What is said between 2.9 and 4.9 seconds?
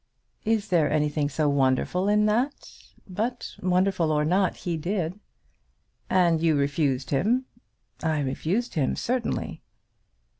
But, wonderful or not, he